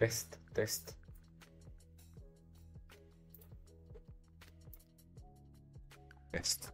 [0.00, 0.96] Тест, тест.
[6.32, 6.72] Тест.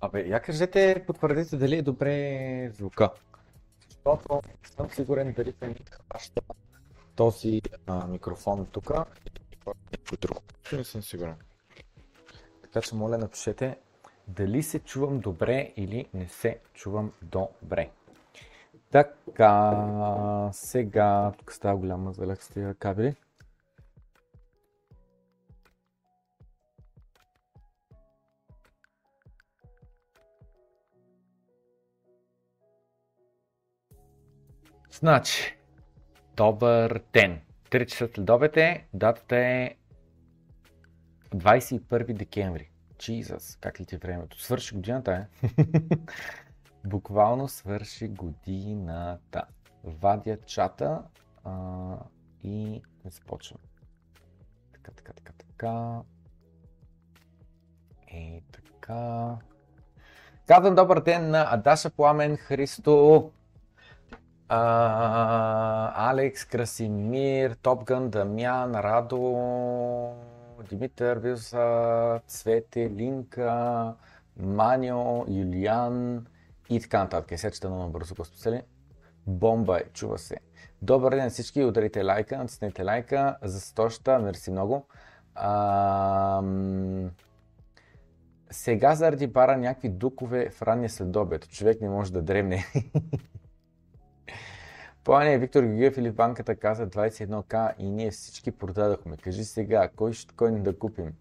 [0.00, 3.10] Абе, я кажете, потвърдите дали е добре звука.
[3.88, 6.42] Защото съм сигурен дали Фемит хваща
[7.16, 10.42] този а, микрофон тук някой друг.
[10.72, 11.36] Не съм сигурен.
[12.62, 13.78] Така че моля напишете
[14.28, 17.90] дали се чувам добре или не се чувам добре.
[18.94, 23.14] Така, сега, тук става голяма залег с тия кабели.
[34.90, 35.56] Значи,
[36.36, 37.40] добър ден.
[37.70, 39.74] 3 часа след обед е, датата е
[41.34, 42.70] 21 декември.
[42.96, 44.40] Jesus, как ли ти е времето?
[44.40, 45.64] Свърши годината, е?
[46.86, 49.44] Буквално свърши годината.
[49.84, 51.02] Вадя чата
[51.44, 51.96] а,
[52.42, 53.60] и започвам.
[54.72, 56.00] Така, така, така, така.
[58.12, 59.36] И така.
[60.46, 63.30] Казвам добър ден на Адаша Пламен, Христо,
[64.48, 70.14] а, Алекс, Красимир, Топган, Дамян, Радо,
[70.68, 73.94] Димитър, Вилса, Цвете, Линка,
[74.36, 76.26] Манио, Юлиан
[76.70, 77.32] и така нататък.
[77.32, 78.62] И сега чета много бързо, го.
[79.26, 80.36] Бомба е, чува се.
[80.82, 84.86] Добър ден всички, ударите лайка, натиснете лайка за стоща, мерси много.
[85.34, 86.42] А,
[88.50, 91.48] сега заради бара някакви дукове в ранния следобед.
[91.48, 92.64] Човек не може да дремне.
[95.04, 99.16] Плане Виктор Георгиев или банката каза 21к и ние всички продадохме.
[99.16, 101.12] Кажи сега, кой ще кой не да купим?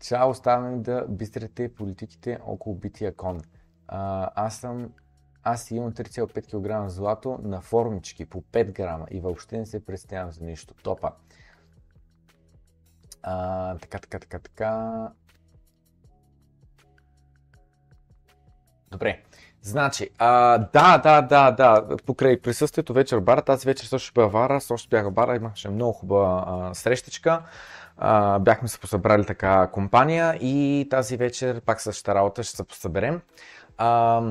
[0.00, 3.40] Чао, оставаме да бистрите политиките около бития кон.
[3.88, 4.90] А, аз съм
[5.42, 10.32] аз имам 3,5 кг злато на формички по 5 грама и въобще не се представям
[10.32, 10.74] за нищо.
[10.82, 11.10] Топа.
[13.22, 15.08] А, така, така, така, така.
[18.90, 19.22] Добре.
[19.62, 24.60] Значи, а, да, да, да, да, покрай присъствието вечер бара, тази вечер също бъда вара,
[24.60, 27.42] също бях в бара, имаше много хубава а, срещичка.
[27.96, 33.20] А, бяхме се посъбрали така компания и тази вечер пак същата работа ще се посъберем.
[33.76, 34.22] А,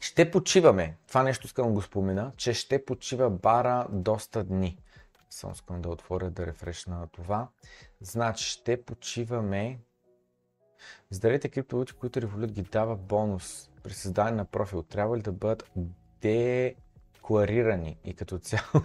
[0.00, 0.96] ще почиваме.
[1.08, 4.78] Това нещо искам да го спомена, че ще почива бара доста дни.
[5.30, 7.48] Само искам да отворя да рефрешна това.
[8.00, 9.80] Значи ще почиваме.
[11.10, 14.82] Здравейте криптовалути, които Revolut ги дава бонус при създаване на профил.
[14.82, 15.70] Трябва ли да бъдат
[16.20, 18.84] декларирани и като цяло?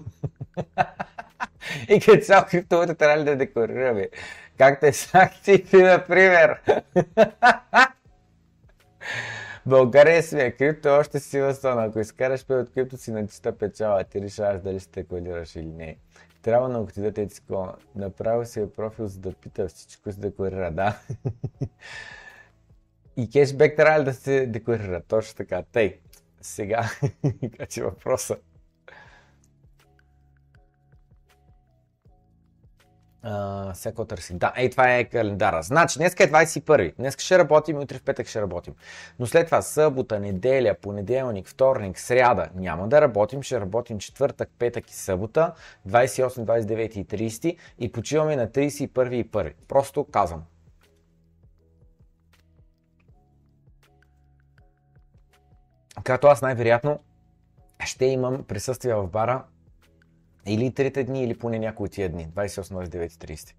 [1.90, 4.10] и като цяло криптовалути трябва ли да декларираме?
[4.58, 6.62] Както е с акциите, например.
[9.66, 11.80] България сме крипто още сила сон.
[11.80, 15.66] Ако изкараш пе от крипто си на чиста печала, ти решаваш дали ще декларираш или
[15.66, 15.98] не.
[16.42, 17.28] Трябва на ти да те
[17.96, 21.00] Направо си е профил, за да пита всичко се декларира, да.
[23.18, 25.02] И кешбек трябва да се декларира?
[25.02, 25.64] Точно така.
[25.64, 26.00] Тъй,
[26.42, 26.90] сега,
[27.58, 28.38] качи въпроса.
[33.26, 34.34] Uh, всяко търси.
[34.34, 35.64] Да, ей, това е календара.
[35.64, 36.96] Значи, днес е 21.
[36.96, 38.74] Днес ще работим, утре в петък ще работим.
[39.20, 43.44] Но след това събота, неделя, понеделник, вторник, сряда няма да работим.
[43.44, 45.54] Ще работим четвъртък, петък и събота,
[45.90, 49.54] 28, 29 и 30 и почиваме на 31 и 1.
[49.68, 50.44] Просто казвам.
[56.04, 57.00] Като аз най-вероятно
[57.86, 59.44] ще имам присъствие в бара
[60.46, 62.28] или трите дни, или поне някои от тия дни.
[62.28, 63.56] 28, 29, 30.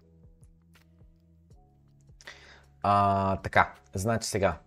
[2.83, 4.59] А, така, значи сега.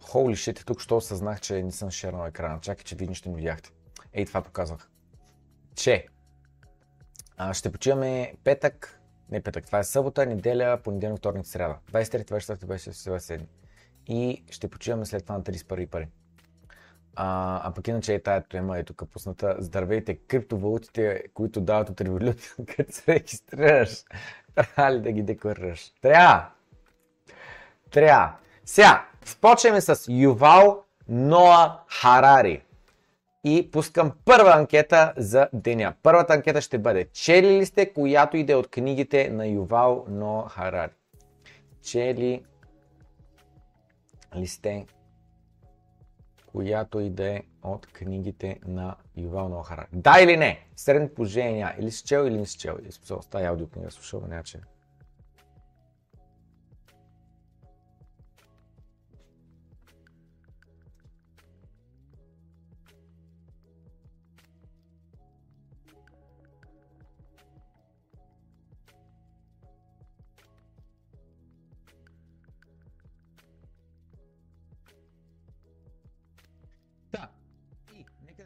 [0.00, 2.60] Holy shit, тук що осъзнах, че не съм шернал екрана.
[2.60, 3.70] Чакай, че вие нищо не видяхте.
[4.12, 4.90] Ей, това показвах.
[5.74, 6.06] Че
[7.36, 11.78] а, ще почиваме петък, не петък, това е събота, неделя, понеделник, вторник, сряда.
[11.92, 13.46] 23, 24, 26, 27.
[14.06, 16.08] И ще почиваме след това на 31 пари.
[17.16, 19.56] А, а пък иначе е тая тема е тук пусната.
[19.58, 24.04] Здравейте, криптовалутите, които дават от Revolut, като се регистрираш,
[24.54, 25.92] трябва ли да ги декларираш?
[26.02, 26.46] Трябва!
[27.90, 28.32] Трябва!
[28.64, 32.62] Сега, спочваме с Ювал Ноа Харари.
[33.44, 35.94] И пускам първа анкета за деня.
[36.02, 40.92] Първата анкета ще бъде Чели ли сте която иде от книгите на Ювал Ноа Харари?
[41.82, 42.44] Чели
[44.36, 44.86] ли сте
[46.52, 49.86] която иде от книгите на Ювал Нохара.
[49.92, 50.66] Да или не?
[50.76, 52.78] Средно положение Или с чел, или не с чел.
[52.82, 54.42] Или с тази аудиокнига слушал, няма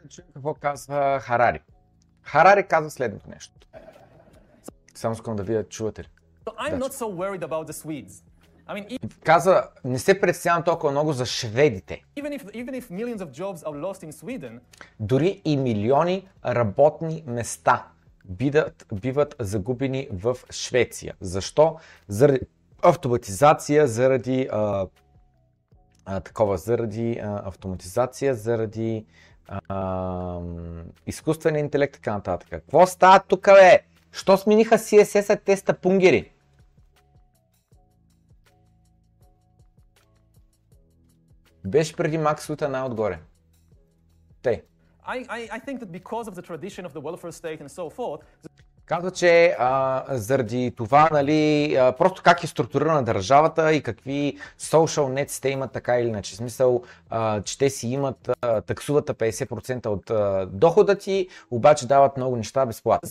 [0.09, 0.15] че.
[0.15, 1.59] чуем какво казва Харари.
[2.21, 3.53] Харари казва следното нещо.
[4.95, 6.07] Само искам да видя, чувате ли.
[6.45, 8.21] So.
[8.67, 12.03] I mean, e- Каза, не се притеснявам толкова много за шведите.
[12.17, 14.59] even if, even if Sweden,
[14.99, 17.87] Дори и милиони работни места
[18.25, 21.15] бидат, биват загубени в Швеция.
[21.21, 21.77] Защо?
[22.07, 22.39] Заради
[22.83, 24.87] автоматизация, заради а,
[26.05, 29.05] а, такова, заради а, автоматизация, заради
[29.47, 30.39] а,
[31.07, 32.49] изкуствен интелект и така нататък.
[32.49, 33.79] Какво става тук, бе?
[34.11, 36.31] Що смениха CSS-а теста пунгери?
[41.65, 43.19] Беше преди Макс Лута най-отгоре.
[44.41, 44.61] Тъй.
[45.07, 47.89] I, I, I think that because of the tradition of the welfare state and so
[47.89, 48.21] forth,
[48.85, 55.23] Казва, че а, заради това, нали, а, просто как е структурирана държавата и какви social
[55.23, 56.33] nets те имат така или иначе.
[56.33, 61.87] В смисъл, а, че те си имат, а, таксуват 50% от а, дохода ти, обаче
[61.87, 63.09] дават много неща безплатно.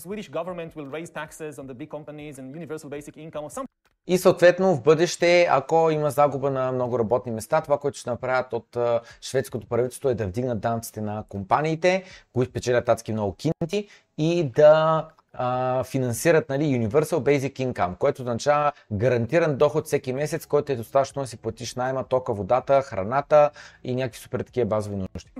[4.07, 8.53] И съответно в бъдеще, ако има загуба на много работни места, това, което ще направят
[8.53, 8.77] от
[9.21, 15.09] шведското правителство е да вдигнат данците на компаниите, които печелят адски много кинти и да
[15.35, 21.23] а, финансират нали, Universal Basic Income, което означава гарантиран доход всеки месец, който е достатъчно
[21.23, 23.51] да си платиш найма, тока, водата, храната
[23.85, 25.31] и някакви супер такива базови нужди.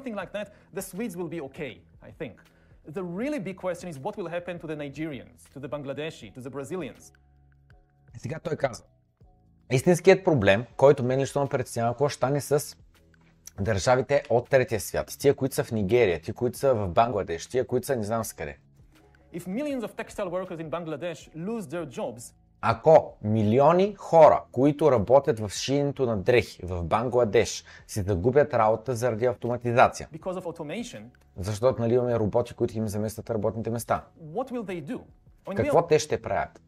[2.99, 6.41] the really big question is what will happen to the Nigerians, to the Bangladeshi, to
[6.41, 7.13] the Brazilians.
[8.17, 8.85] Сега той казва.
[9.73, 12.77] Истинският проблем, който мен лично ме притеснява, какво ще стане с
[13.61, 15.17] държавите от третия свят.
[15.19, 18.25] Тия, които са в Нигерия, тия, които са в Бангладеш, тия, които са не знам
[18.25, 18.59] с къде.
[19.35, 22.33] If millions of textile workers in Bangladesh lose their jobs,
[22.67, 29.27] Ако милиони хора, които работят в шиенето на дрехи в Бангладеш, си загубят работа заради
[29.27, 30.09] автоматизация,
[31.37, 34.97] защото нали, имаме роботи, които им заместват работните места, what will they do?
[34.97, 35.01] I
[35.47, 36.61] mean, we какво те ще правят?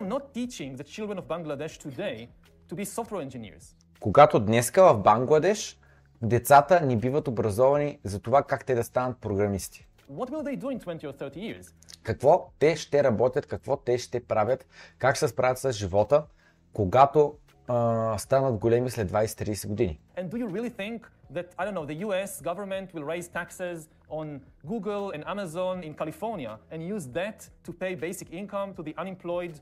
[0.00, 2.28] not teaching the children of Bangladesh today
[2.68, 3.74] to be software engineers.
[4.00, 5.78] Когато днеска в Бангладеш
[6.22, 9.86] децата ни биват образовани за това как те да станат програмисти.
[10.08, 11.72] What will they do in 20 or 30 years?
[12.04, 14.66] какво те ще работят, какво те ще правят,
[14.98, 16.24] как се справят с живота,
[16.72, 17.34] когато
[17.68, 20.00] а, станат големи след 20-30 години.
[20.16, 21.00] And do you really think
[21.32, 25.94] that, I don't know, the US government will raise taxes on Google and Amazon in
[25.94, 29.54] California and use that to pay basic income to the unemployed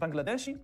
[0.00, 0.56] Bangladeshi?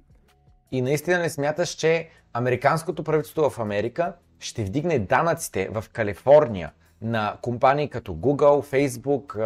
[0.73, 6.73] И наистина не смяташ, че американското правителство в Америка ще вдигне данъците в Калифорния
[7.05, 9.37] на компании като Google, Facebook,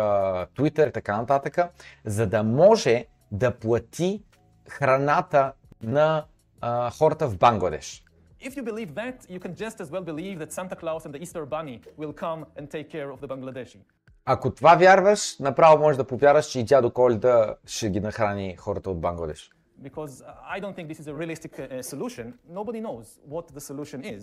[0.56, 1.58] Twitter и така нататък,
[2.04, 4.22] за да може да плати
[4.68, 6.24] храната на
[6.60, 8.04] а, хората в Бангладеш.
[8.40, 11.20] If you believe that, you can just as well believe that Santa Claus and the
[11.24, 13.78] Easter Bunny will come and take care of the Bangladeshi.
[14.24, 18.90] Ако това вярваш, направо можеш да повярваш, че и дядо Коледа ще ги нахрани хората
[18.90, 19.50] от Бангладеш.
[19.82, 22.26] Because uh, I don't think this is a realistic uh, uh, solution.
[22.60, 24.22] Nobody knows what the solution is.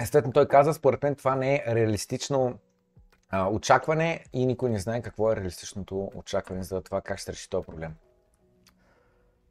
[0.00, 2.58] Естествено, той каза, според мен това не е реалистично
[3.30, 7.50] а, очакване и никой не знае какво е реалистичното очакване за това как ще реши
[7.50, 7.94] този проблем.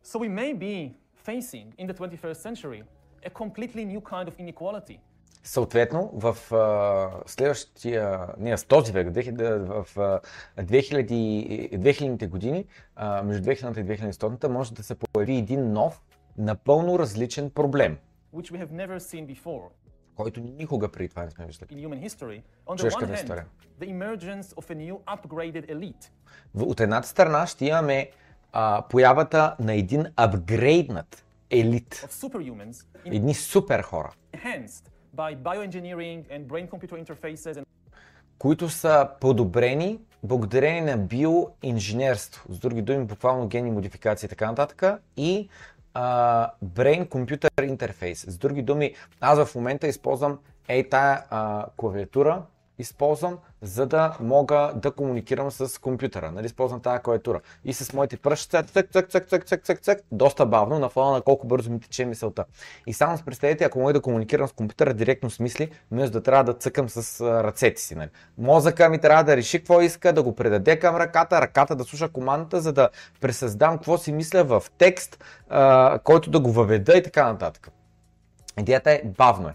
[0.05, 0.93] So we may be
[1.27, 2.83] facing in the 21st century
[3.25, 4.99] a completely new kind of inequality.
[5.43, 10.21] Съответно, в а, следващия, не, в този век, 2000, в
[10.57, 16.01] 2000, 2000-те години, а, между 2000 и 2100 може да се появи един нов,
[16.37, 17.97] напълно различен проблем,
[18.35, 19.69] which we have never seen before
[20.17, 21.69] който никога преди това не сме виждали.
[22.77, 23.45] Човешката история.
[26.59, 28.09] От едната страна ще имаме
[28.53, 32.01] а, появата на един апгрейднат елит,
[33.05, 34.13] едни супер хора,
[38.39, 44.83] които са подобрени благодарение на биоинженерство, с други думи, буквално генни модификации и така нататък,
[45.17, 45.49] и
[45.99, 48.29] а, Brain Computer Interface.
[48.29, 51.23] С други думи, аз в момента използвам ей тая
[51.77, 52.43] клавиатура,
[52.79, 56.31] използвам, за да мога да комуникирам с компютъра.
[56.31, 57.41] Нали, използвам тази клавиатура.
[57.65, 61.11] И с моите пръщица, цък, цък, цък, цък, цък, цък, цък, доста бавно, на фона
[61.11, 62.45] на колко бързо ми тече мисълта.
[62.87, 66.23] И само с представете, ако мога да комуникирам с компютъра директно с мисли, вместо да
[66.23, 67.95] трябва да цъкам с ръцете си.
[67.95, 68.09] Нали.
[68.37, 72.09] Мозъка ми трябва да реши какво иска, да го предаде към ръката, ръката да слуша
[72.09, 72.89] командата, за да
[73.21, 77.71] пресъздам какво си мисля в текст, а, който да го въведа и така нататък.
[78.59, 79.53] Идеята е бавно е.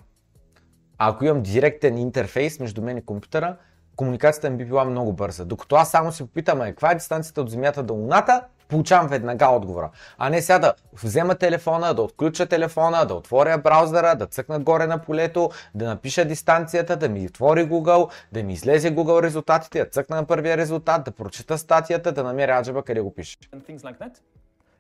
[1.05, 3.57] Ако имам директен интерфейс между мен и компютъра,
[3.97, 5.45] комуникацията ми би била много бърза.
[5.45, 9.49] Докато аз само си попитам, е, каква е дистанцията от Земята до Луната, получавам веднага
[9.49, 9.91] отговора.
[10.19, 14.87] А не сега да взема телефона, да отключа телефона, да отворя браузъра, да цъкна горе
[14.87, 19.91] на полето, да напиша дистанцията, да ми отвори Google, да ми излезе Google резултатите, да
[19.91, 23.39] цъкна на първия резултат, да прочета статията, да намеря аджаба къде го пише.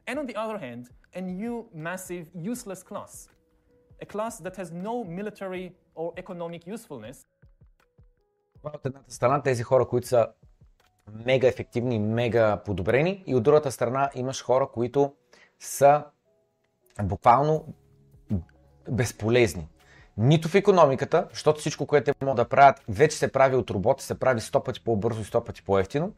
[0.06, 0.84] And on the other hand,
[1.18, 1.54] a new
[1.88, 3.31] massive useless class,
[4.02, 7.26] a class that has no military or economic usefulness,
[8.64, 10.26] От едната страна тези хора, които са
[11.26, 15.14] мега ефективни, мега подобрени и от другата страна имаш хора, които
[15.60, 16.04] са
[17.02, 17.74] буквално
[18.90, 19.68] безполезни.
[20.16, 24.04] Нито в економиката, защото всичко, което те могат да правят, вече се прави от роботи,
[24.04, 26.12] се прави 100 пъти по-бързо и 100 пъти по-ефтино.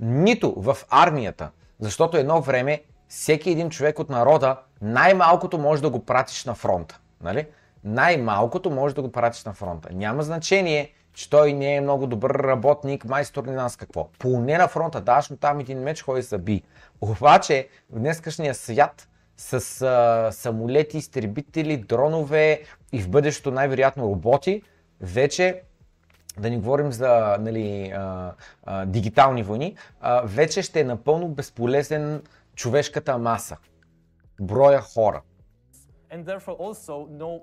[0.00, 6.04] Нито в армията, защото едно време всеки един човек от народа най-малкото може да го
[6.04, 7.00] пратиш на фронта.
[7.22, 7.46] Нали?
[7.84, 9.88] Най-малкото може да го пратиш на фронта.
[9.92, 14.08] Няма значение, че той не е много добър работник, майстор не нас какво.
[14.18, 16.62] Поне на фронта даш му там един меч, ходи се би.
[17.00, 24.62] Обаче в днескашния свят с а, самолети, изтребители, дронове и в бъдещето най-вероятно роботи,
[25.00, 25.62] вече
[26.40, 28.32] да не говорим за нали, а,
[28.64, 32.22] а, дигитални войни, а, вече ще е напълно безполезен
[32.54, 33.56] човешката маса,
[34.40, 35.22] броя хора.
[37.08, 37.40] No.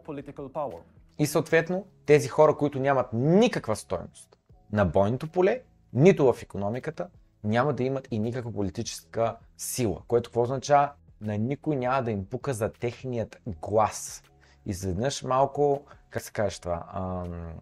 [1.19, 4.37] И съответно, тези хора, които нямат никаква стойност
[4.71, 5.61] на бойното поле,
[5.93, 7.07] нито в економиката,
[7.43, 10.01] няма да имат и никаква политическа сила.
[10.07, 10.91] Което какво означава?
[11.21, 14.23] На никой няма да им пука за техният глас.
[14.65, 17.53] Изведнъж малко, как се каже това, ам,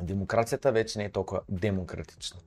[0.00, 2.40] демокрацията вече не е толкова демократична.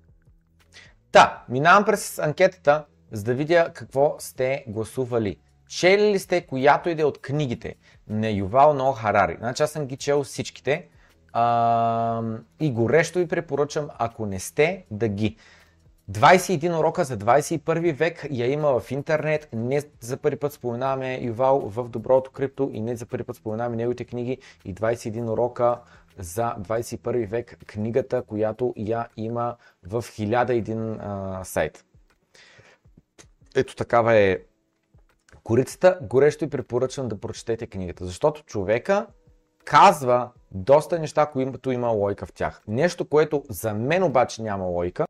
[1.11, 5.39] Та, минавам през анкетата, за да видя какво сте гласували.
[5.69, 7.75] Чели ли сте която иде от книгите
[8.07, 9.35] на Ювал Ноа Харари?
[9.39, 10.87] Значи аз съм ги чел всичките
[11.33, 12.21] а,
[12.59, 15.37] и горещо ви препоръчам, ако не сте, да ги.
[16.11, 19.49] 21 урока за 21 век я има в интернет.
[19.53, 23.75] Не за първи път споменаваме Ювал в Доброто крипто и не за първи път споменаваме
[23.75, 25.79] неговите книги и 21 урока
[26.17, 29.55] за 21 век книгата, която я има
[29.87, 31.85] в 1001 а, сайт.
[33.55, 34.39] Ето такава е
[35.43, 35.99] корицата.
[36.01, 39.07] Горещо ви препоръчвам да прочетете книгата, защото човека
[39.65, 42.61] казва доста неща, които има лойка в тях.
[42.67, 45.05] Нещо, което за мен обаче няма лойка,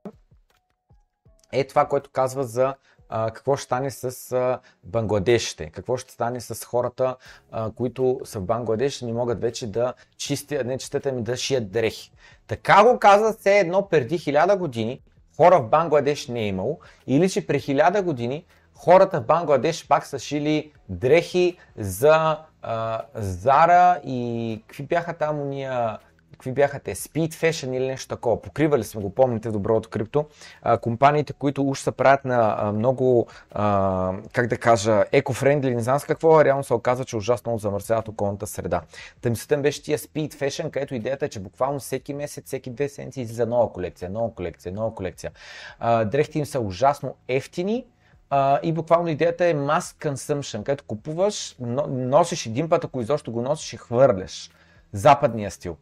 [1.51, 2.75] е това, което казва за
[3.09, 7.15] а, какво ще стане с а, бангладешите, какво ще стане с хората,
[7.51, 11.37] а, които са в Бангладеш и не могат вече да чистят, не чистят, ами да
[11.37, 12.11] шият дрехи.
[12.47, 15.01] Така го казва все едно преди хиляда години,
[15.37, 18.45] хора в Бангладеш не е имало, или че при хиляда години
[18.79, 25.97] хората в Бангладеш пак са шили дрехи за а, Зара и какви бяха там уния
[26.39, 28.41] какви бяха те, Speed Fashion или нещо такова.
[28.41, 30.25] Покривали сме го, помните, доброто крипто.
[30.61, 35.81] А, компаниите, които уж се правят на а, много, а, как да кажа, еко-френдли, не
[35.81, 38.81] знам с какво, реално се оказва, че ужасно замърсяват околната среда.
[39.21, 43.21] Та беше тия Speed Fashion, където идеята е, че буквално всеки месец, всеки две седмици
[43.21, 45.31] излиза нова колекция, нова колекция, нова колекция.
[45.79, 47.85] А, дрехите им са ужасно ефтини,
[48.31, 53.31] Uh, и буквално идеята е mass consumption, където купуваш, но, носиш един път, ако изобщо
[53.31, 54.49] го носиш и хвърляш.
[54.93, 55.77] Западния стил.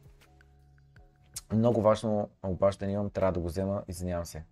[1.53, 4.43] Много важно обаждане имам, трябва да го взема, извинявам се.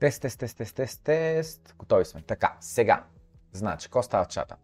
[0.00, 1.74] Тест, тест, тест, тест, тест, тест.
[1.78, 2.22] Готови сме.
[2.22, 3.04] Така, сега.
[3.52, 4.56] Значи, какво става в чата?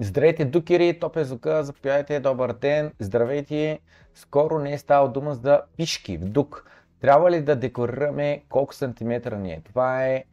[0.00, 3.80] Здравейте, дукери, топ е звука, заповядайте, добър ден, здравейте.
[4.14, 6.70] Скоро не е ставал дума за пишки в дук.
[7.00, 9.62] Трябва ли да декорираме колко сантиметра ни е?
[9.64, 10.24] Това е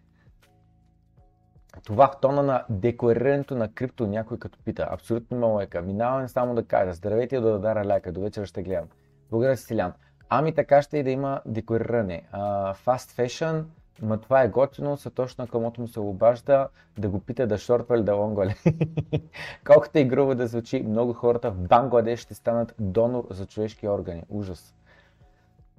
[1.83, 4.87] това в тона на декорирането на крипто някой като пита.
[4.91, 5.81] Абсолютно има лойка.
[5.81, 6.93] Минаваме само да кажа.
[6.93, 8.11] Здравейте и да дадара лайка.
[8.11, 8.87] До вечера ще гледам.
[9.29, 9.93] Благодаря, Силян.
[10.29, 12.23] Ами така ще и да има декориране.
[12.33, 13.63] Uh, fast fashion,
[14.01, 16.67] ма това е готино, са точно на комото му се обажда
[16.97, 18.55] да го пита да шортва или да лонгва ли.
[19.65, 24.23] Колкото и грубо да звучи, много хората в Бангладеш ще станат донор за човешки органи.
[24.29, 24.75] Ужас.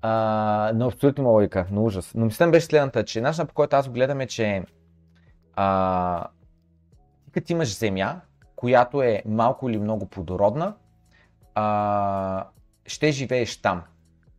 [0.03, 2.15] Uh, но абсолютно има логика, но ужас.
[2.15, 4.65] Но мислям беше следната, че начинът по който аз го гледам е, че
[5.57, 6.27] а,
[7.33, 8.21] като имаш земя,
[8.57, 10.75] която е малко или много плодородна,
[11.55, 12.47] а,
[12.87, 13.83] ще живееш там.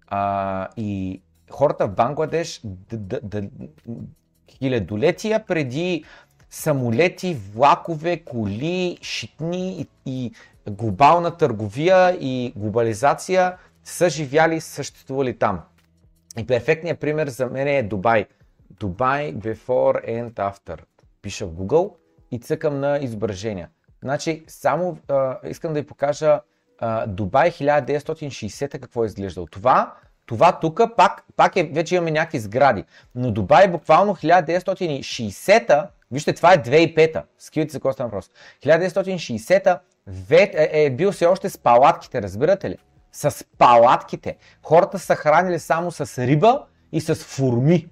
[0.07, 3.49] А, и хората в Бангладеш д- д- д-
[4.49, 6.03] хилядолетия преди
[6.49, 10.31] самолети, влакове, коли, шитни и, и
[10.69, 15.61] глобална търговия и глобализация са живяли, съществували там.
[16.37, 18.25] И перфектният пример за мен е Дубай.
[18.79, 20.79] Дубай before and after.
[21.21, 21.93] Пиша в Google
[22.31, 23.69] и цъкам на изображения.
[24.03, 26.41] Значи, само а, искам да ви покажа
[26.79, 29.45] а, Дубай 1960 какво е изглеждал.
[29.45, 29.93] Това,
[30.25, 32.83] това тук пак, пак е, вече имаме някакви сгради.
[33.15, 38.31] Но Дубай буквално 1960 вижте това е 2005-та, скивайте за какво става въпрос.
[38.65, 39.79] 1960
[40.31, 42.77] е, е бил все още с палатките, разбирате ли?
[43.11, 44.37] С палатките.
[44.63, 47.87] Хората са хранили само с риба и с форми.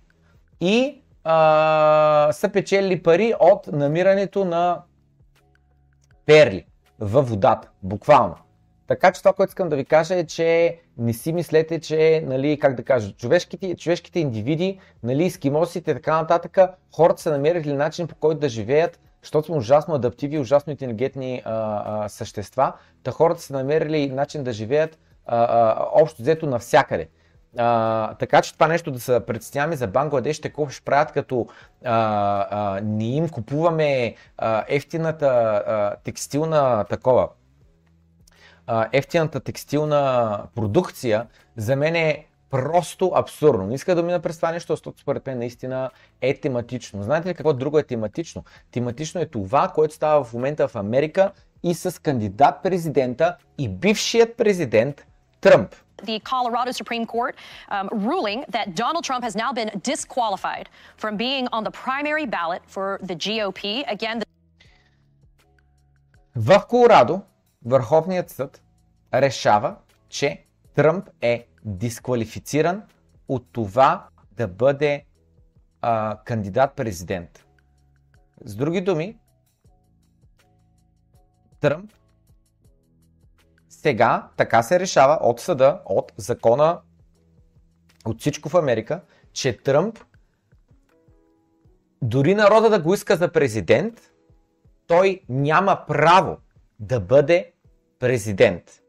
[0.61, 4.81] И а, са печели пари от намирането на
[6.25, 6.65] перли
[6.99, 8.35] във водата, буквално.
[8.87, 12.59] Така че това, което искам да ви кажа е, че не си мислете, че, нали,
[12.59, 16.57] как да кажа, човешките, човешките индивиди, нали, скимосите и така нататък,
[16.95, 21.83] хората са намерили начин по който да живеят, защото сме ужасно адаптиви, ужасно интелигентни а,
[22.05, 22.73] а, същества,
[23.03, 27.07] та хората са намерили начин да живеят а, а, общо взето навсякъде.
[27.57, 31.47] А, така че това нещо да се представяме за Бангладеш, какво ще правят, като
[31.85, 35.27] а, а, не им купуваме а, ефтината
[35.67, 37.29] а, текстилна такова,
[38.67, 43.67] а, ефтината текстилна продукция, за мен е просто абсурдно.
[43.67, 45.89] Не иска да мина през това нещо, защото според мен наистина
[46.21, 47.03] е тематично.
[47.03, 48.43] Знаете ли какво друго е тематично?
[48.71, 51.31] Тематично е това, което става в момента в Америка
[51.63, 55.05] и с кандидат президента и бившият президент
[55.41, 55.75] Тръмп.
[56.03, 57.33] the Colorado Supreme Court
[57.69, 62.61] um, ruling that Donald Trump has now been disqualified from being on the primary ballot
[62.67, 63.83] for the GOP.
[63.87, 64.25] Again, the
[66.35, 67.21] В Колорадо
[67.65, 68.63] Върховният съд
[69.13, 69.75] решава,
[70.09, 72.83] че Тръмп е дисквалифициран
[73.27, 75.05] от това да бъде
[75.81, 77.45] а, кандидат-президент.
[78.45, 79.17] С други думи,
[81.59, 81.91] Тръмп
[83.69, 86.81] сега така се решава от съда, от закона,
[88.05, 89.01] от всичко в Америка,
[89.33, 89.99] че Тръмп,
[92.01, 94.11] дори народа да го иска за президент,
[94.87, 96.37] той няма право
[96.79, 97.53] да бъде
[97.99, 98.81] president.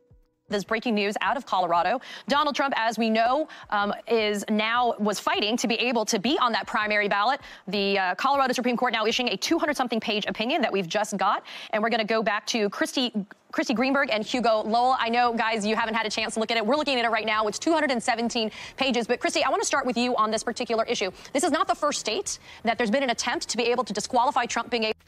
[0.48, 2.00] This breaking news out of Colorado.
[2.28, 6.38] Donald Trump, as we know, um, is now was fighting to be able to be
[6.38, 7.40] on that primary ballot.
[7.66, 11.16] The uh, Colorado Supreme Court now issuing a 200 something page opinion that we've just
[11.16, 11.42] got.
[11.70, 13.12] And we're going to go back to Christy
[13.50, 14.96] Christy Greenberg and Hugo Lowell.
[14.98, 16.66] I know, guys, you haven't had a chance to look at it.
[16.66, 17.46] We're looking at it right now.
[17.46, 19.07] It's 217 pages.
[19.07, 21.11] But, Christy, I want to start with you on this particular issue.
[21.32, 23.94] This is not the first state that there's been an attempt to be able to
[23.94, 25.05] disqualify Trump being able.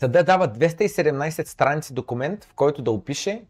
[0.00, 3.42] Съда дава 217 страници документ, в който да опише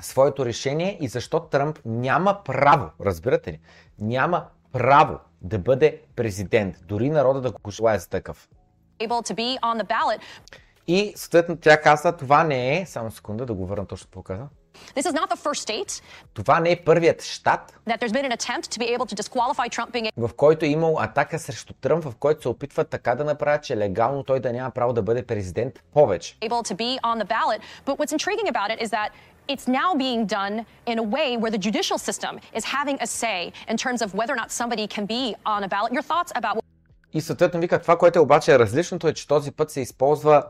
[0.00, 3.60] своето решение и защо Тръмп няма право, разбирате ли,
[3.98, 8.48] няма право да бъде президент, дори народа да го желая за такъв.
[10.86, 14.48] И съответно тя каза, това не е, само секунда да го върна точно какво каза,
[14.94, 16.02] This is not the first state
[16.34, 19.78] това не е първият щат, that there's been an attempt to be able to disqualify
[19.78, 23.24] Trump being в който е имал атака срещу Тръмп, в който се опитват така да
[23.24, 26.36] направят, че легално той да няма право да бъде президент повече.
[26.40, 27.60] able to be on the ballot.
[27.86, 29.08] But what's intriguing about it is that
[29.48, 30.54] it's now being done
[30.86, 33.40] in a way where the judicial system is having a say
[33.72, 35.22] in terms of whether or not somebody can be
[35.54, 35.90] on a ballot.
[35.92, 36.62] Your thoughts about
[37.12, 40.44] И съответно вика, това, което е обаче различното е, че този път се използва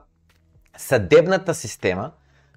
[0.76, 2.10] съдебната система,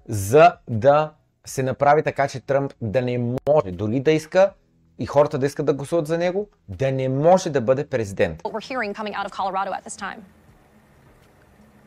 [0.08, 1.12] за да
[1.46, 4.52] се направи така, че Тръмп да не може, дори да иска
[5.00, 8.42] и хората да искат да гласуват за него, да не може да бъде президент.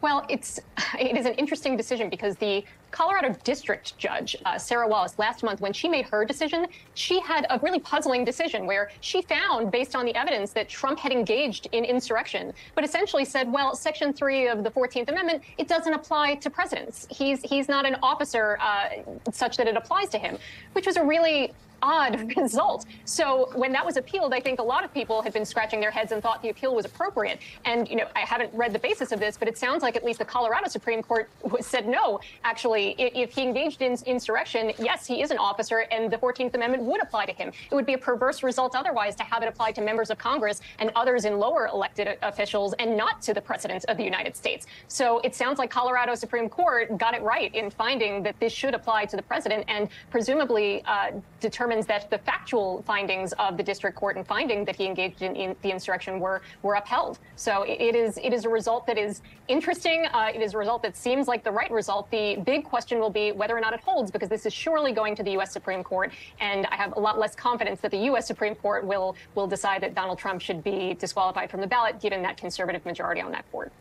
[0.00, 0.60] Well, it's
[0.98, 5.60] it is an interesting decision because the Colorado District Judge uh, Sarah Wallace last month,
[5.60, 9.94] when she made her decision, she had a really puzzling decision where she found, based
[9.94, 14.48] on the evidence, that Trump had engaged in insurrection, but essentially said, well, Section three
[14.48, 17.06] of the Fourteenth Amendment it doesn't apply to presidents.
[17.10, 18.88] He's he's not an officer uh,
[19.32, 20.38] such that it applies to him,
[20.72, 22.86] which was a really odd result.
[23.04, 25.90] So when that was appealed, I think a lot of people had been scratching their
[25.90, 27.40] heads and thought the appeal was appropriate.
[27.64, 30.04] And you know, I haven't read the basis of this, but it sounds like at
[30.04, 32.20] least the Colorado Supreme Court said no.
[32.44, 36.82] Actually, if he engaged in insurrection, yes, he is an officer, and the 14th Amendment
[36.84, 37.52] would apply to him.
[37.70, 40.60] It would be a perverse result otherwise to have it apply to members of Congress
[40.78, 44.66] and others in lower elected officials, and not to the President of the United States.
[44.88, 48.74] So it sounds like Colorado Supreme Court got it right in finding that this should
[48.74, 53.65] apply to the president, and presumably uh, determined determines that the factual findings of the
[53.71, 57.19] district court in finding that he engaged in, in the insurrection were were upheld.
[57.35, 59.21] So it is it is a result that is
[59.55, 59.99] interesting.
[60.17, 62.03] Uh, it is a result that seems like the right result.
[62.09, 65.13] The big question will be whether or not it holds, because this is surely going
[65.19, 65.51] to the U.S.
[65.59, 68.25] Supreme Court, and I have a lot less confidence that the U.S.
[68.31, 72.19] Supreme Court will will decide that Donald Trump should be disqualified from the ballot, given
[72.27, 73.71] that conservative majority on that court.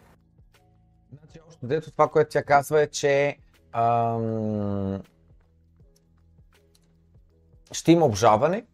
[1.13, 3.37] Значи, общо дето това, което тя казва е, че
[3.73, 5.03] ам,
[7.72, 8.66] ще има обжалване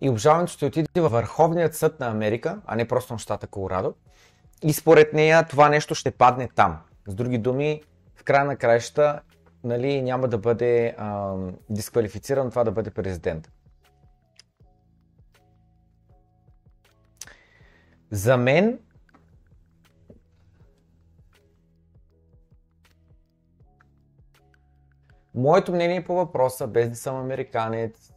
[0.00, 3.94] и обжалването ще отиде във Върховният съд на Америка, а не просто на щата Колорадо.
[4.62, 6.78] И според нея това нещо ще падне там.
[7.06, 7.82] С други думи,
[8.16, 9.20] в края на краища
[9.64, 11.34] нали, няма да бъде а,
[11.70, 13.50] дисквалифициран това да бъде президент.
[18.10, 18.78] За мен
[25.34, 28.13] Моето мнение по въпроса, без да съм американец,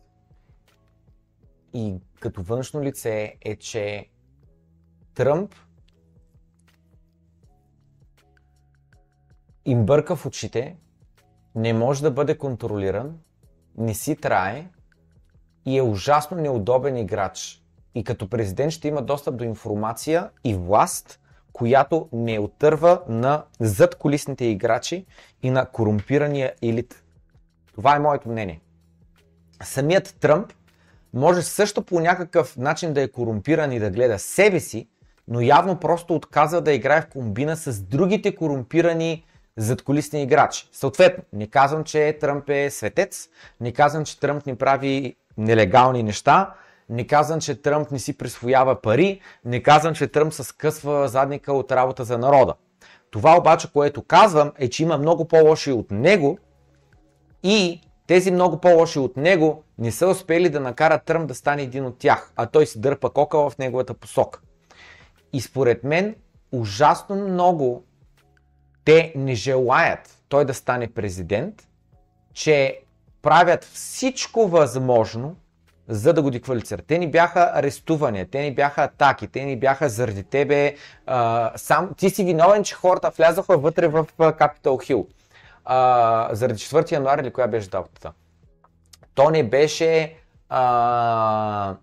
[1.78, 4.10] и като външно лице е, че
[5.14, 5.56] Тръмп
[9.66, 10.76] им бърка в очите,
[11.56, 13.18] не може да бъде контролиран,
[13.78, 14.68] не си трае
[15.66, 17.64] и е ужасно неудобен играч.
[17.96, 21.20] И като президент ще има достъп до информация и власт,
[21.54, 25.06] която не отърва на задколисните играчи
[25.44, 27.04] и на корумпирания елит.
[27.76, 28.62] Това е моето мнение.
[29.64, 30.54] Самият Тръмп
[31.14, 34.88] може също по някакъв начин да е корумпиран и да гледа себе си,
[35.28, 39.26] но явно просто отказва да играе в комбина с другите корумпирани
[39.58, 40.70] задколисни играчи.
[40.72, 43.30] Съответно, не казвам, че Тръмп е светец,
[43.62, 46.54] не казвам, че Тръмп ни прави нелегални неща,
[46.90, 51.54] не казвам, че Тръмп не си присвоява пари, не казвам, че Тръмп се скъсва задника
[51.54, 52.54] от работа за народа.
[53.12, 56.38] Това обаче, което казвам, е, че има много по-лоши от него
[57.44, 61.86] и тези много по-лоши от него не са успели да накарат Тръмп да стане един
[61.86, 64.40] от тях, а той си дърпа кока в неговата посока.
[65.34, 66.16] И според мен
[66.52, 67.84] ужасно много
[68.86, 71.68] те не желаят той да стане президент,
[72.34, 72.80] че
[73.22, 75.36] правят всичко възможно,
[75.88, 76.86] за да го деквалифицират.
[76.86, 80.76] Те ни бяха арестувания, те ни бяха атаки, те ни бяха заради тебе.
[81.06, 85.08] А, сам, ти си виновен, че хората влязоха вътре в Capitol Hill
[85.70, 88.14] а, заради 4 януари или коя беше датата.
[89.14, 90.16] То не беше
[90.50, 91.76] а,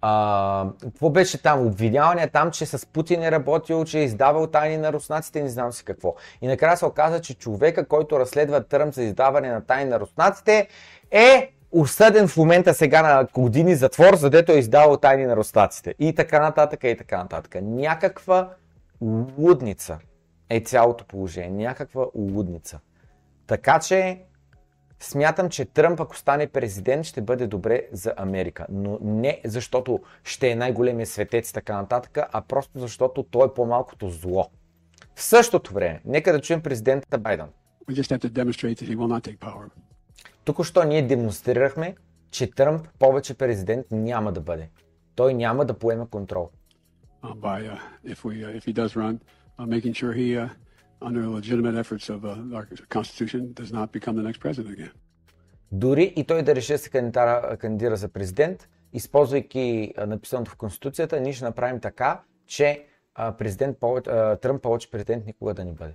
[0.00, 1.66] а, какво беше там?
[1.66, 5.72] Обвиняване там, че с Путин е работил, че е издавал тайни на руснаците, не знам
[5.72, 6.14] си какво.
[6.42, 10.68] И накрая се оказа, че човека, който разследва Тръмп за издаване на тайни на руснаците,
[11.10, 15.94] е осъден в момента сега на години затвор, задето е издавал тайни на руснаците.
[15.98, 17.56] И така нататък, и така нататък.
[17.62, 18.50] Някаква
[19.38, 19.98] лудница
[20.50, 21.66] е цялото положение.
[21.66, 22.80] Някаква лудница.
[23.46, 24.22] Така че
[25.00, 28.66] смятам, че Тръмп, ако стане президент, ще бъде добре за Америка.
[28.70, 33.54] Но не защото ще е най-големия светец и така нататък, а просто защото той е
[33.54, 34.50] по-малкото зло.
[35.14, 37.48] В същото време, нека да чуем президента Байден.
[40.44, 41.94] Тук що ние демонстрирахме,
[42.30, 44.70] че Тръмп повече президент няма да бъде.
[45.14, 46.50] Той няма да поеме контрол.
[47.22, 47.78] Uh, by, uh,
[48.12, 49.14] if we, uh, if he does run,
[49.58, 50.48] uh, making sure he uh,
[51.08, 54.92] under legitimate efforts of uh, our Constitution, does not become the next president again.
[55.72, 61.20] Дори и той да реши да се кандидира, кандидира за президент, използвайки написаното в Конституцията,
[61.20, 62.86] ние ще направим така, че
[63.38, 63.78] президент,
[64.42, 65.94] Тръмп повече президент никога да не бъде.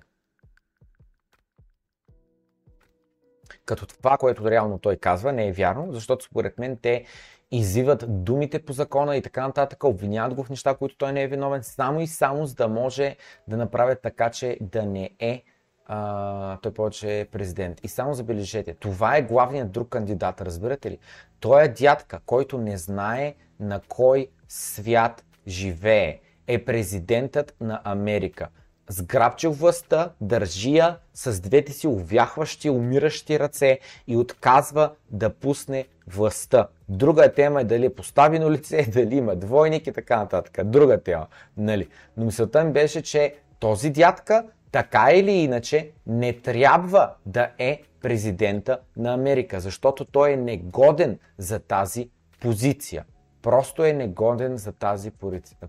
[3.66, 7.05] Като това, което реално той казва, не е вярно, защото според мен те
[7.52, 11.28] изиват думите по закона и така нататък, обвиняват го в неща, които той не е
[11.28, 13.16] виновен, само и само за да може
[13.47, 15.43] да направят така, че да не е
[15.86, 17.80] а, той повече е президент.
[17.84, 20.97] И само забележете, това е главният друг кандидат, разбирате ли?
[21.39, 26.20] Той е дядка, който не знае на кой свят живее.
[26.47, 28.47] Е президентът на Америка.
[28.89, 36.68] сграбчил властта, държи я с двете си увяхващи, умиращи ръце и отказва да пусне властта.
[36.90, 40.66] Друга тема е дали е поставено лице, дали има двойник и така нататък.
[40.66, 41.28] Друга тема.
[41.58, 41.88] Нали?
[42.18, 48.80] Но мисълта ми беше, че този дядка така или иначе не трябва да е президента
[48.98, 52.10] на Америка, защото той е негоден за тази
[52.42, 53.06] позиция.
[53.42, 55.12] Просто е негоден за тази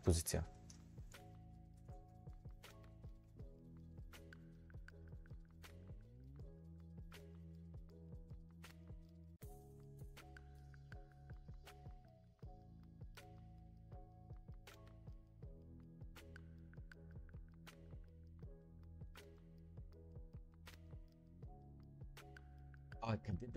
[0.04, 0.42] позиция.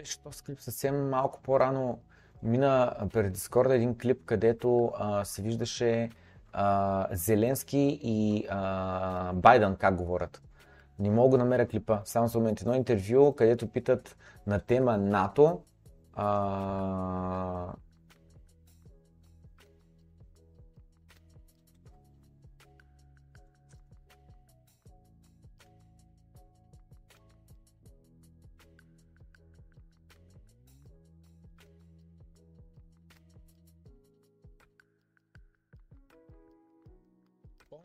[0.04, 0.60] Беше този клип?
[0.60, 2.00] Съвсем малко по-рано
[2.44, 6.10] мина пред Дискорда един клип, където а, се виждаше
[6.54, 10.42] а, Зеленски и а, Байден как говорят.
[11.00, 12.00] Не мога да намеря клипа.
[12.06, 15.62] Само момент едно интервю, където питат на тема НАТО.
[16.16, 17.74] А,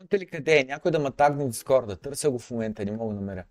[0.09, 0.63] Помните ли къде е?
[0.63, 1.97] Някой да ме тагне в Дискорда.
[1.97, 3.43] Търся го в момента, не мога да намеря.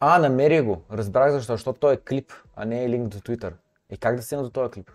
[0.00, 0.84] А, намери го.
[0.90, 3.54] Разбрах защо, защото той е клип, а не е линк до Twitter.
[3.90, 4.90] И как да стигна до този клип?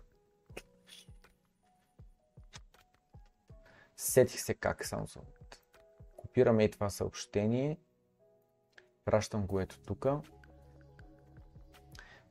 [3.97, 5.19] Сетих се как само за
[6.17, 7.77] Копираме и това съобщение.
[9.05, 10.07] Пращам го ето тук.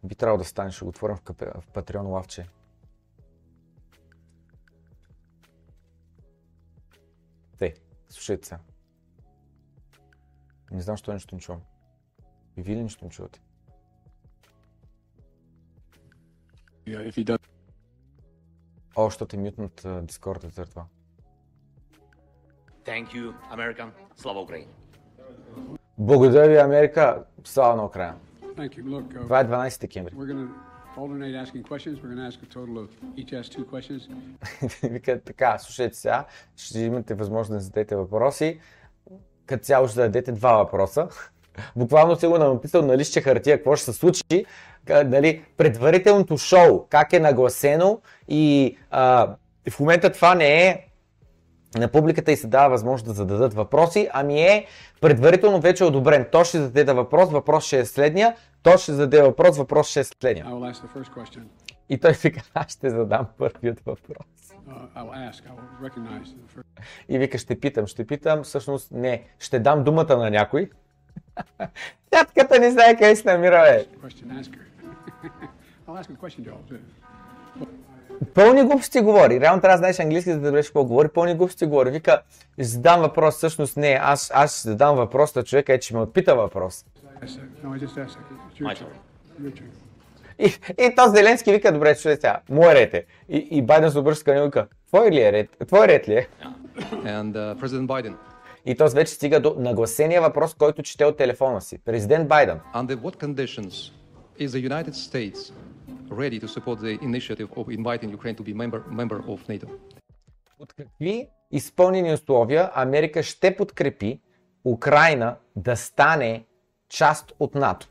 [0.05, 1.21] Би трябвало да стане, ще го отворим в,
[1.61, 2.47] в Patreon лавче.
[8.17, 8.61] Слушайте сега.
[10.71, 11.63] Не знам, що нещо не чувам.
[12.57, 13.41] И вие ли нещо не чувате?
[16.87, 17.41] Yeah, if he does.
[18.95, 20.87] О, що те мютнат Дискорда за това.
[22.85, 23.91] Thank you, America.
[24.17, 24.73] Слава Украина!
[25.99, 27.25] Благодаря ви, Америка.
[27.45, 28.17] Слава на Украина.
[28.43, 28.85] Thank you.
[28.85, 30.15] Look, uh, Това е 12 декември.
[30.97, 31.95] Alternate asking questions.
[32.01, 34.09] We're going to ask a total of each ask two questions.
[34.83, 36.25] Вика така, слушайте сега,
[36.57, 38.61] ще имате възможност да зададете въпроси.
[39.47, 41.09] Като цяло ще дадете два въпроса.
[41.77, 44.45] Буквално си го написал на лище хартия какво ще се случи.
[44.89, 49.37] Нали, предварителното шоу, как е нагласено и а,
[49.71, 50.87] в момента това не е
[51.79, 54.67] на публиката и се дава възможност да зададат въпроси, ами е
[55.01, 56.27] предварително вече одобрен.
[56.33, 58.35] То ще зададе въпрос, въпрос ще е следния,
[58.67, 60.47] то ще зададе въпрос, въпрос ще е следния.
[61.89, 64.27] И той вика, аз ще задам първият въпрос.
[64.69, 65.43] Uh, ask.
[65.83, 66.65] First.
[67.09, 70.71] И вика, ще питам, ще питам, всъщност не, ще дам думата на някой.
[72.11, 73.87] Тятката не знае къде се намира, бе.
[78.35, 79.41] Пълни глупости говори.
[79.41, 81.09] Реално трябва да знаеш английски, за да разбереш какво говори.
[81.09, 81.91] Пълни глупости говори.
[81.91, 85.95] Вика, ще задам въпрос, всъщност не, аз, аз ще задам въпрос на човека, е, че
[85.95, 86.85] ме отпита въпрос.
[87.23, 88.46] No,
[90.39, 93.05] И, и то Зеленски вика, добре, чуй сега, мое ред е.
[93.29, 95.49] И, и Байден се обръща към вика, твой ли е ред?
[95.69, 96.29] Твой ред ли е?
[96.77, 98.15] and uh, President Biden.
[98.67, 101.79] И то вече стига до нагласения въпрос, който чете от телефона си.
[101.85, 102.61] Президент Байден.
[102.75, 103.93] Under what conditions
[104.39, 105.53] is the United States
[106.11, 109.67] ready to support the initiative of inviting Ukraine to be member member of NATO?
[110.59, 114.21] Под какви изпълнени условия Америка ще подкрепи
[114.65, 116.45] Украина да стане
[116.89, 117.89] част от НАТО?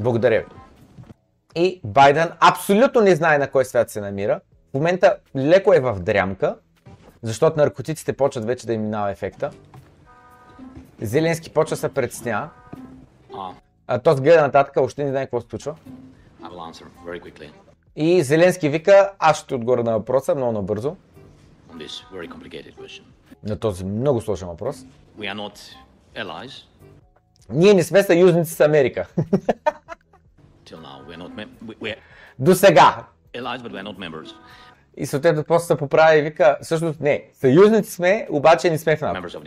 [0.00, 0.46] Благодаря ви.
[1.54, 4.40] И Байден абсолютно не знае на кой свят се намира.
[4.70, 6.56] В момента леко е в дрямка,
[7.22, 9.50] защото наркотиците почват вече да им минава ефекта.
[11.00, 12.50] Зеленски почва се предсня.
[13.86, 15.76] А то гледа нататък, още не знае какво се случва.
[17.96, 20.96] И Зеленски вика, аз ще отговоря на въпроса много набързо,
[23.44, 24.76] на този много сложен въпрос.
[27.50, 29.06] Ние не сме съюзници с Америка.
[32.38, 33.04] До сега.
[34.96, 39.00] И съответно после се поправи и вика, всъщност не, съюзници сме, обаче не сме в
[39.00, 39.40] НАТО.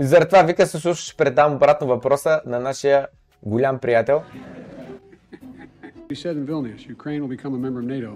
[0.00, 3.06] И заради това вика, всъщност ще предам обратно въпроса на нашия
[3.42, 4.22] голям приятел.
[6.08, 8.10] He said in Vilnius, Ukraine will become a member of NATO.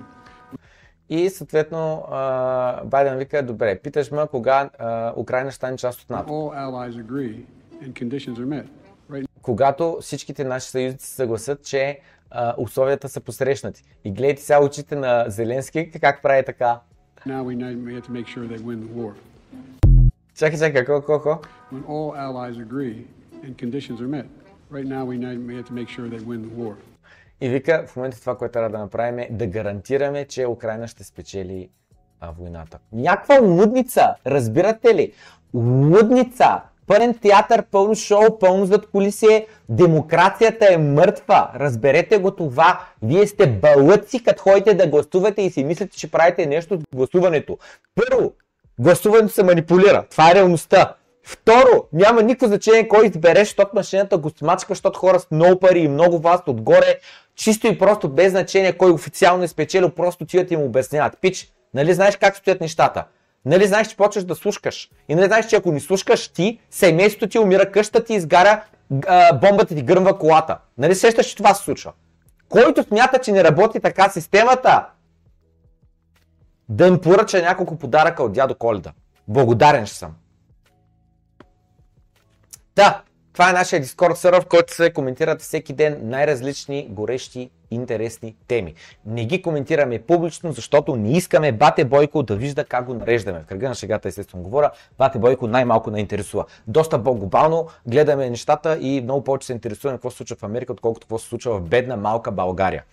[1.09, 6.11] И съответно а, Байден вика, добре, питаш ме кога а, Украина ще стане част от
[6.11, 6.33] НАТО.
[9.11, 12.01] Right Когато всичките наши съюзници се съгласят, че
[12.31, 13.83] а, условията са посрещнати.
[14.05, 16.81] И гледайте сега очите на Зеленски как прави така.
[17.27, 19.13] Sure.
[20.35, 21.41] Чакай, чакай, какво, какво, какво?
[21.73, 23.05] When all allies agree
[23.45, 24.27] and conditions are met.
[24.71, 25.17] Right now we
[25.59, 26.75] have to make sure they win the war.
[27.43, 31.05] И вика, в момента това, което трябва да направим е да гарантираме, че Украина ще
[31.05, 31.69] спечели
[32.21, 32.79] а, войната.
[32.93, 35.13] Някаква лудница, разбирате ли?
[35.55, 36.61] Лудница!
[36.87, 39.47] Пълен театър, пълно шоу, пълно зад колисие.
[39.69, 41.51] Демокрацията е мъртва.
[41.55, 42.81] Разберете го това.
[43.03, 47.59] Вие сте балъци, като ходите да гласувате и си мислите, че правите нещо с гласуването.
[47.95, 48.33] Първо,
[48.79, 50.05] гласуването се манипулира.
[50.11, 50.95] Това е реалността.
[51.25, 55.81] Второ, няма никакво значение кой избереш, защото машината го смачка, защото хора с много пари
[55.81, 56.99] и много власт отгоре,
[57.35, 61.19] чисто и просто без значение кой официално е спечелил, просто тият им обясняват.
[61.21, 63.05] Пич, нали знаеш как стоят нещата?
[63.45, 64.91] Нали знаеш, че почваш да слушкаш?
[65.09, 68.63] И нали знаеш, че ако не слушкаш ти, семейството ти умира, къщата ти изгаря,
[69.41, 70.59] бомбата ти гръмва колата.
[70.79, 71.93] Нали сещаш, че това се случва?
[72.49, 74.87] Който смята, че не работи така системата,
[76.69, 78.93] да им поръча няколко подаръка от дядо Коледа.
[79.29, 80.15] Благодарен ще съм.
[82.77, 83.03] Да,
[83.33, 88.75] това е нашия Discord сервер, в който се коментират всеки ден най-различни, горещи, интересни теми.
[89.07, 93.41] Не ги коментираме публично, защото не искаме Бате Бойко да вижда как го нареждаме.
[93.41, 96.45] В кръга на шегата естествено говоря, Бате Бойко най-малко не интересува.
[96.67, 101.05] Доста по-глобално гледаме нещата и много повече се интересуваме какво се случва в Америка, отколкото
[101.05, 102.85] какво се случва в бедна малка България.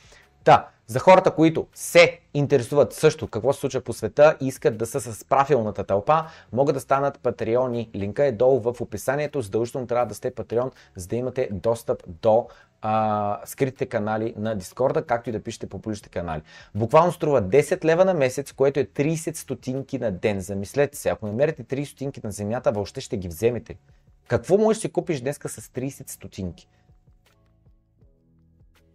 [0.44, 4.86] Та, за хората, които се интересуват също какво се случва по света и искат да
[4.86, 7.90] са с правилната тълпа, могат да станат патреони.
[7.96, 9.42] Линка е долу в описанието.
[9.42, 12.48] Задължително трябва да сте патреон, за да имате достъп до
[12.82, 16.42] а, скритите канали на Дискорда, както и да пишете по публичните канали.
[16.76, 20.42] Буквално струва 10 лева на месец, което е 30 стотинки на ден.
[20.42, 23.76] Замислете се, ако намерите 30 стотинки на земята, въобще ще ги вземете.
[24.28, 26.68] Какво можеш да си купиш днеска с 30 стотинки?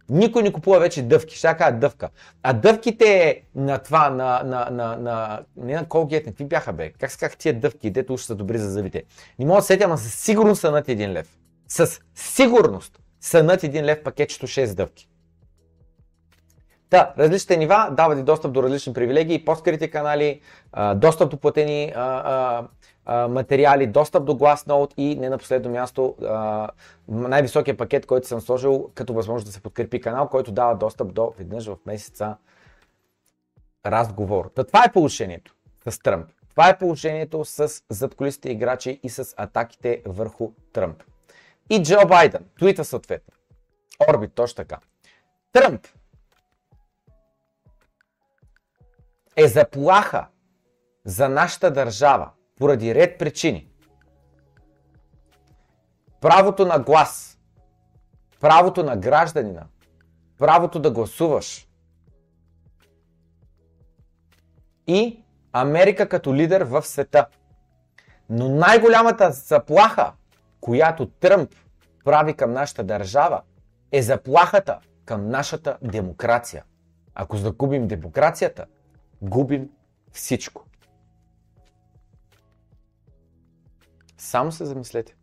[0.09, 1.35] Никой не купува вече дъвки.
[1.35, 2.09] Ще кажа дъвка.
[2.43, 6.91] А дъвките на това, на, на, на, на не на Colgate, какви бяха бе?
[6.91, 9.03] Как се как тия дъвки, дето уж са добри за зъбите?
[9.39, 11.37] Не мога да сетя, ама със сигурност са над 1 лев.
[11.67, 15.09] С сигурност са над 1 лев пакетчето 6 дъвки.
[16.89, 20.41] Та, различните нива дават и достъп до различни привилегии, по-скрити канали,
[20.95, 21.93] достъп до платени
[23.07, 26.69] материали, достъп до Glassnode и не на последно място а,
[27.07, 31.33] най-високия пакет, който съм сложил като възможност да се подкрепи канал, който дава достъп до
[31.37, 32.37] веднъж в месеца
[33.85, 34.51] разговор.
[34.55, 35.55] Та, това е положението
[35.89, 36.29] с Тръмп.
[36.49, 41.03] Това е положението с задколисите играчи и с атаките върху Тръмп.
[41.69, 43.33] И Джо Байден твита съответно.
[44.09, 44.77] Орбит, точно така.
[45.53, 45.87] Тръмп
[49.35, 50.27] е заплаха
[51.05, 53.67] за нашата държава поради ред причини.
[56.21, 57.39] Правото на глас,
[58.39, 59.67] правото на гражданина,
[60.37, 61.67] правото да гласуваш
[64.87, 67.27] и Америка като лидер в света.
[68.29, 70.13] Но най-голямата заплаха,
[70.61, 71.49] която Тръмп
[72.05, 73.41] прави към нашата държава,
[73.91, 76.63] е заплахата към нашата демокрация.
[77.15, 78.65] Ако загубим демокрацията,
[79.21, 79.69] губим
[80.11, 80.65] всичко.
[84.17, 85.15] Само се замислете.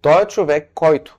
[0.00, 1.18] Той е човек, който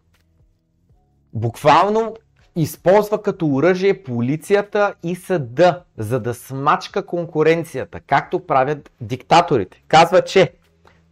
[1.33, 2.15] буквално
[2.55, 9.83] използва като оръжие полицията и съда, за да смачка конкуренцията, както правят диктаторите.
[9.87, 10.53] Казва, че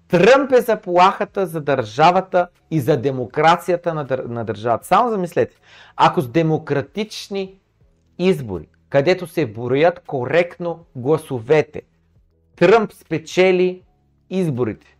[0.07, 4.19] Тръмп е заплахата за държавата и за демокрацията на, дър...
[4.19, 4.87] на държавата.
[4.87, 5.55] Само замислете,
[5.95, 7.55] ако с демократични
[8.19, 11.81] избори, където се броят коректно гласовете,
[12.55, 13.81] Тръмп спечели
[14.29, 14.97] изборите.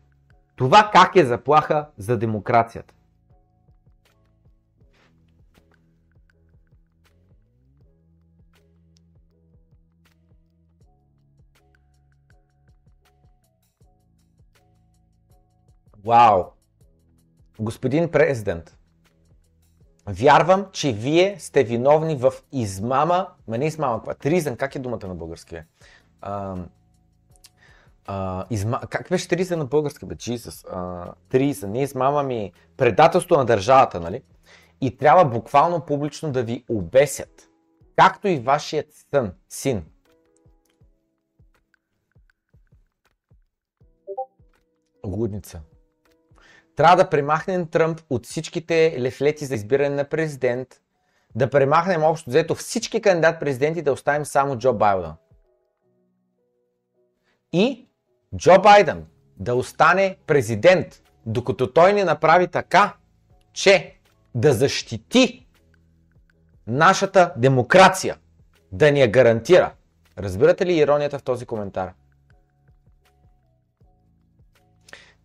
[0.55, 2.93] Това как е заплаха за демокрацията?
[16.05, 16.43] Вау!
[17.59, 18.77] Господин президент,
[20.07, 24.13] вярвам, че вие сте виновни в измама, ма не измама, каква?
[24.13, 25.57] Тризън, как е думата на български?
[28.05, 28.81] А, изма...
[28.89, 30.15] Как беше тризън на български, бе?
[30.15, 30.67] Jesus.
[30.71, 34.21] А, тризън, не измама ми, предателство на държавата, нали?
[34.81, 37.49] И трябва буквално публично да ви обесят.
[37.95, 39.85] Както и вашият сън, син.
[45.05, 45.61] Лудница.
[46.75, 50.81] Трябва да премахнем Тръмп от всичките лефлети за избиране на президент,
[51.35, 55.13] да премахнем общо взето всички кандидат президенти, да оставим само Джо Байден.
[57.53, 57.84] И
[58.37, 59.05] Джо Байден
[59.37, 62.93] да остане президент, докато той не направи така,
[63.53, 63.95] че
[64.35, 65.47] да защити
[66.67, 68.17] нашата демокрация
[68.71, 69.73] да ни я гарантира.
[70.17, 71.93] Разбирате ли иронията в този коментар?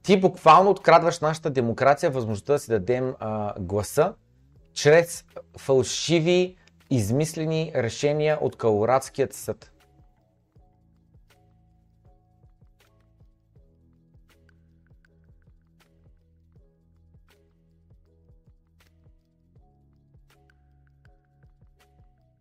[0.02, 4.14] Ти буквално открадваш нашата демокрация, възможността да си дадем а, гласа,
[4.74, 5.24] чрез
[5.58, 6.56] фалшиви,
[6.90, 9.69] измислени решения от Калорадският съд.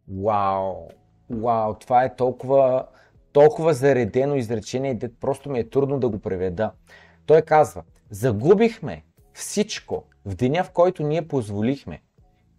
[0.10, 0.88] Вау,
[1.30, 2.88] вау, това е толкова,
[3.32, 6.72] толкова заредено изречение, дет просто ми е трудно да го преведа.
[7.26, 9.04] Той казва, загубихме
[9.34, 12.02] всичко в деня, в който ние позволихме.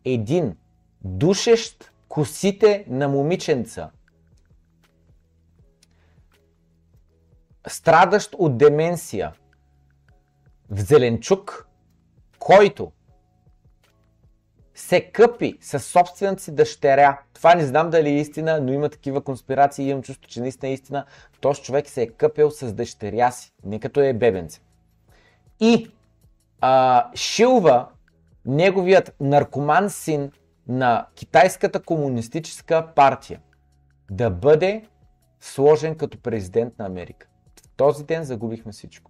[0.05, 0.57] Един
[1.05, 3.91] душещ косите на момиченца,
[7.69, 9.33] страдащ от деменция,
[10.71, 11.69] в зеленчук,
[12.39, 12.93] който
[14.81, 17.21] се къпи със собствената си дъщеря.
[17.33, 20.71] Това не знам дали е истина, но има такива конспирации и имам чувство, че наистина
[20.71, 21.05] е истина.
[21.41, 24.61] Този човек се е къпил с дъщеря си, не като е бебенце.
[25.61, 25.91] И
[26.61, 27.89] а, шилва
[28.47, 30.33] неговият наркоман син
[30.69, 33.41] на Китайската комунистическа партия
[34.11, 34.85] да бъде
[35.41, 37.27] сложен като президент на Америка.
[37.57, 39.10] В този ден загубихме всичко.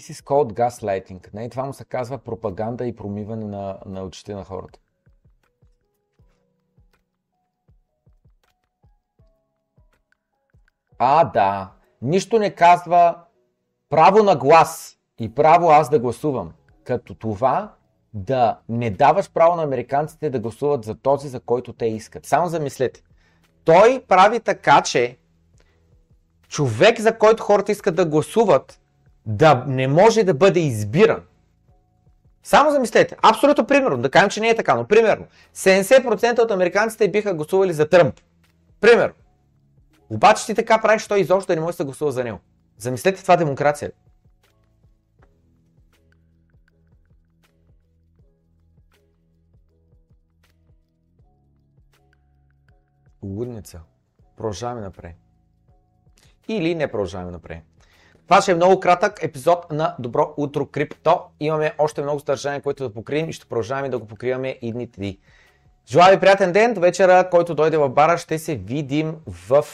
[0.00, 1.34] This is called gaslighting.
[1.34, 4.78] Не, това му се казва пропаганда и промиване на, на очите на хората.
[10.98, 11.72] А, да.
[12.02, 13.18] Нищо не казва
[13.90, 16.52] право на глас и право аз да гласувам.
[16.84, 17.74] Като това
[18.14, 22.26] да не даваш право на американците да гласуват за този, за който те искат.
[22.26, 23.02] Само замислете.
[23.64, 25.18] Той прави така, че
[26.48, 28.79] човек, за който хората искат да гласуват,
[29.30, 31.22] да не може да бъде избиран.
[32.42, 33.16] Само замислете.
[33.22, 33.98] Абсолютно примерно.
[33.98, 35.26] Да кажем, че не е така, но примерно.
[35.54, 38.20] 70% от американците биха гласували за Тръмп.
[38.80, 39.14] Примерно.
[40.10, 42.38] Обаче ти така правиш, той изобщо да не може да гласува за него.
[42.78, 43.92] Замислете това демокрация.
[53.22, 53.80] Лудница.
[54.36, 55.14] Продължаваме напред.
[56.48, 57.69] Или не продължаваме напред.
[58.30, 61.20] Това ще е много кратък епизод на Добро утро крипто.
[61.40, 65.18] Имаме още много съдържание, което да покрием и ще продължаваме да го покриваме идните дни.
[65.88, 66.74] Желая ви приятен ден.
[66.74, 69.64] До вечера, който дойде в бара, ще се видим в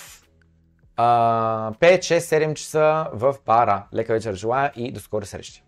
[0.97, 3.87] а, 5, 6, 7 часа в бара.
[3.95, 5.63] Лека вечер желая и до скори срещи.